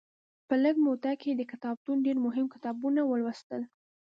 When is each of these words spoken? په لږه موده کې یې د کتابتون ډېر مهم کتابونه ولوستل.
په 0.47 0.53
لږه 0.63 0.81
موده 0.85 1.11
کې 1.19 1.27
یې 1.31 1.37
د 1.37 1.41
کتابتون 1.51 1.97
ډېر 2.05 2.17
مهم 2.25 2.45
کتابونه 2.53 3.01
ولوستل. 3.05 3.61